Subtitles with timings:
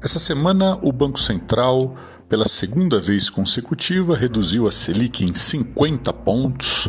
[0.00, 1.96] Essa semana, o Banco Central,
[2.28, 6.88] pela segunda vez consecutiva, reduziu a Selic em 50 pontos,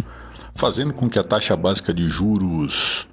[0.54, 3.08] fazendo com que a taxa básica de juros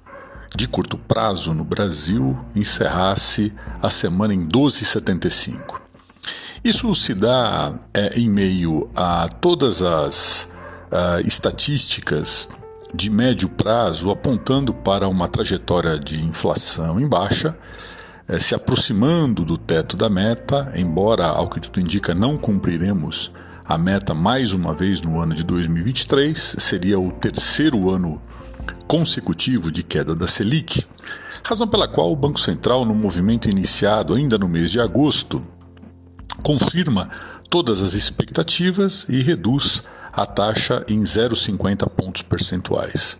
[0.55, 3.51] de curto prazo no Brasil encerrasse
[3.81, 5.81] a semana em 12,75.
[6.63, 10.47] Isso se dá é, em meio a todas as
[10.91, 12.49] uh, estatísticas
[12.93, 17.57] de médio prazo apontando para uma trajetória de inflação em baixa
[18.27, 23.31] é, se aproximando do teto da meta, embora, ao que tudo indica, não cumpriremos
[23.65, 28.21] a meta mais uma vez no ano de 2023, seria o terceiro ano
[28.87, 30.85] consecutivo de queda da Selic,
[31.43, 35.45] razão pela qual o Banco Central, no movimento iniciado ainda no mês de agosto,
[36.43, 37.09] confirma
[37.49, 43.17] todas as expectativas e reduz a taxa em 0,50 pontos percentuais.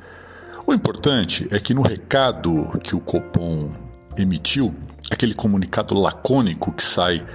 [0.65, 3.71] O importante é que no recado que o Copom
[4.17, 4.75] emitiu,
[5.11, 7.25] aquele comunicado lacônico que sai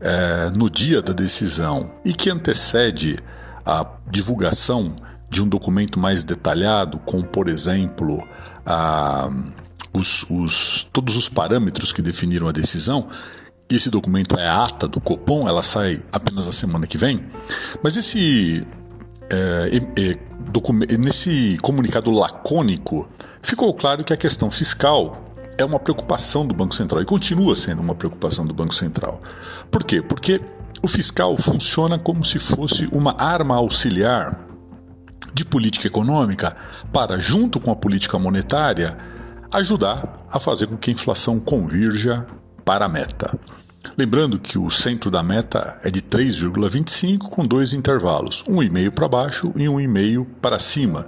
[0.00, 3.16] é, no dia da decisão e que antecede
[3.64, 4.94] a divulgação
[5.28, 8.26] de um documento mais detalhado, com, por exemplo,
[8.64, 9.30] a,
[9.92, 13.08] os, os, todos os parâmetros que definiram a decisão.
[13.68, 17.26] Esse documento é a ata do Copom, ela sai apenas na semana que vem.
[17.82, 18.66] Mas esse
[19.30, 23.06] é, é, nesse comunicado lacônico
[23.42, 25.27] ficou claro que a questão fiscal
[25.58, 29.20] é uma preocupação do Banco Central e continua sendo uma preocupação do Banco Central.
[29.70, 30.00] Por quê?
[30.00, 30.40] Porque
[30.80, 34.46] o fiscal funciona como se fosse uma arma auxiliar
[35.34, 36.56] de política econômica
[36.92, 38.96] para, junto com a política monetária,
[39.52, 42.24] ajudar a fazer com que a inflação convirja
[42.64, 43.38] para a meta.
[43.96, 49.52] Lembrando que o centro da meta é de 3,25 com dois intervalos, 1,5 para baixo
[49.56, 51.06] e 1,5 para cima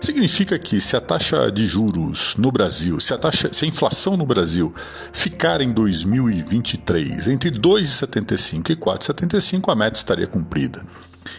[0.00, 4.16] Significa que se a taxa de juros no Brasil, se a, taxa, se a inflação
[4.16, 4.74] no Brasil
[5.12, 10.82] ficar em 2023 entre 2,75 e 4,75, a meta estaria cumprida.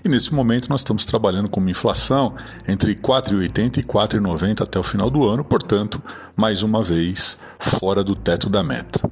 [0.05, 2.35] E nesse momento nós estamos trabalhando com uma inflação
[2.67, 6.01] entre 4,80 e 4,90 até o final do ano, portanto,
[6.35, 9.11] mais uma vez fora do teto da meta.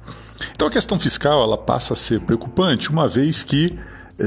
[0.60, 3.74] Então a questão fiscal ela passa a ser preocupante, uma vez que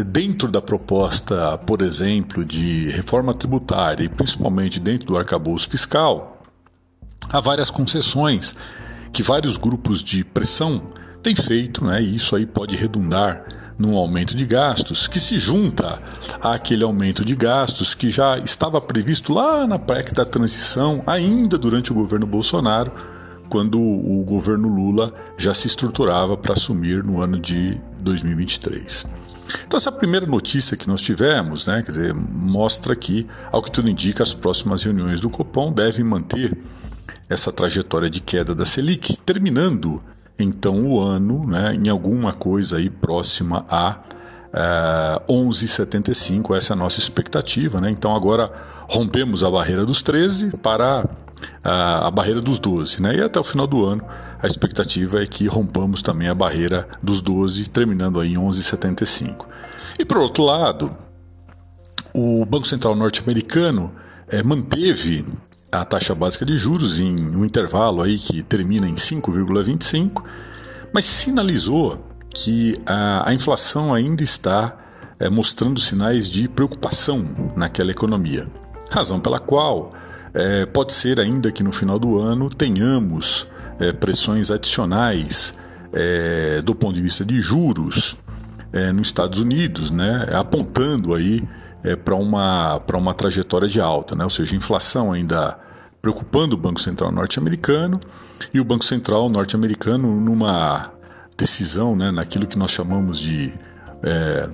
[0.07, 6.41] dentro da proposta, por exemplo, de reforma tributária e principalmente dentro do arcabouço fiscal,
[7.29, 8.55] há várias concessões
[9.11, 10.87] que vários grupos de pressão
[11.21, 13.45] têm feito, né, e isso aí pode redundar
[13.77, 16.01] num aumento de gastos que se junta
[16.41, 21.91] àquele aumento de gastos que já estava previsto lá na PEC da transição, ainda durante
[21.91, 22.91] o governo Bolsonaro,
[23.53, 29.05] quando o governo Lula já se estruturava para assumir no ano de 2023.
[29.67, 33.87] Então, essa primeira notícia que nós tivemos, né, quer dizer, mostra que, ao que tudo
[33.87, 36.57] indica, as próximas reuniões do Copom devem manter
[37.29, 40.01] essa trajetória de queda da Selic, terminando
[40.39, 46.75] então o ano né, em alguma coisa aí próxima a uh, eh, 11,75, essa é
[46.75, 47.79] a nossa expectativa.
[47.79, 47.91] Né?
[47.91, 48.51] Então agora
[48.89, 51.07] rompemos a barreira dos 13 para
[51.63, 53.01] a, a barreira dos 12.
[53.01, 53.17] Né?
[53.17, 54.03] E até o final do ano,
[54.41, 59.47] a expectativa é que rompamos também a barreira dos 12, terminando aí em 11,75.
[59.99, 60.95] E por outro lado,
[62.13, 63.93] o Banco Central norte-americano
[64.27, 65.25] é, manteve
[65.71, 70.23] a taxa básica de juros em um intervalo aí que termina em 5,25,
[70.93, 74.77] mas sinalizou que a, a inflação ainda está
[75.19, 78.47] é, mostrando sinais de preocupação naquela economia.
[78.91, 79.93] Razão pela qual
[80.33, 83.47] é, pode ser ainda que no final do ano tenhamos
[83.79, 85.53] é, pressões adicionais
[85.91, 88.17] é, do ponto de vista de juros
[88.71, 91.43] é, nos Estados Unidos, né, apontando aí
[91.83, 95.59] é, para uma, uma trajetória de alta, né, ou seja, inflação ainda
[96.01, 97.99] preocupando o Banco Central norte-americano
[98.53, 100.91] e o Banco Central norte-americano numa
[101.37, 103.53] decisão, né, naquilo que nós chamamos de
[104.01, 104.49] é,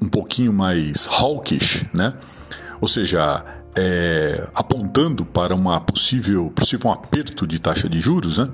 [0.00, 2.14] um pouquinho mais hawkish, né?
[2.80, 3.44] ou seja,
[3.76, 8.48] é, apontando para uma possível, possível um aperto de taxa de juros, né?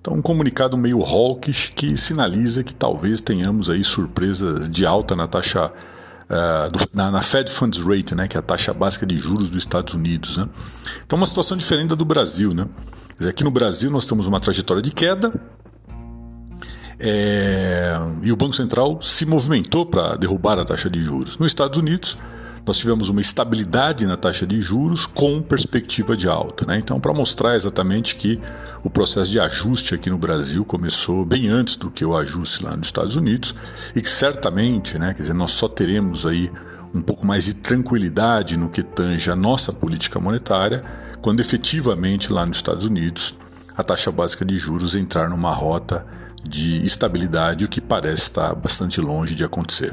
[0.00, 5.26] Então, um comunicado meio hawkish que sinaliza que talvez tenhamos aí surpresas de alta na
[5.26, 9.16] taxa uh, do, na, na, Fed Funds Rate, né, que é a taxa básica de
[9.16, 10.36] juros dos Estados Unidos.
[10.36, 10.48] Né?
[11.04, 12.54] Então, uma situação diferente da do Brasil.
[12.54, 12.66] Né?
[13.18, 15.32] Dizer, aqui no Brasil nós temos uma trajetória de queda,
[17.00, 21.38] é, e o Banco Central se movimentou para derrubar a taxa de juros.
[21.38, 22.18] Nos Estados Unidos,
[22.68, 26.66] nós tivemos uma estabilidade na taxa de juros com perspectiva de alta.
[26.66, 26.78] Né?
[26.78, 28.38] Então, para mostrar exatamente que
[28.84, 32.76] o processo de ajuste aqui no Brasil começou bem antes do que o ajuste lá
[32.76, 33.54] nos Estados Unidos
[33.96, 36.52] e que certamente, né, quer dizer, nós só teremos aí
[36.94, 40.84] um pouco mais de tranquilidade no que tange a nossa política monetária
[41.22, 43.34] quando efetivamente lá nos Estados Unidos
[43.76, 46.06] a taxa básica de juros entrar numa rota
[46.46, 49.92] de estabilidade, o que parece estar bastante longe de acontecer.